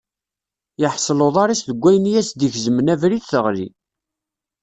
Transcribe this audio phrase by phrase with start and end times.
[0.81, 3.69] Yeḥṣel uḍar-is deg wayen i as-d-igezmen abrid teɣli.